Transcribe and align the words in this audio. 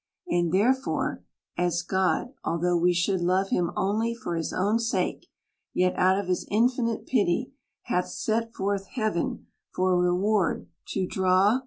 And 0.27 0.51
therefore 0.51 1.23
as 1.59 1.83
God, 1.83 2.33
although 2.43 2.75
we 2.75 2.91
should 2.91 3.21
love 3.21 3.49
him 3.49 3.69
only 3.75 4.15
for 4.15 4.35
his 4.35 4.51
own 4.51 4.79
sake, 4.79 5.27
yet 5.75 5.93
out 5.95 6.17
of 6.17 6.25
his 6.27 6.47
infinite 6.49 7.05
pity 7.05 7.53
hath 7.83 8.07
set 8.07 8.51
forth 8.55 8.87
heaven 8.87 9.45
for 9.75 9.93
a 9.93 9.97
reward 9.99 10.67
to 10.87 11.05
draw 11.05 11.19
THE 11.19 11.29
COUNTRY 11.29 11.45
PARSON. 11.45 11.59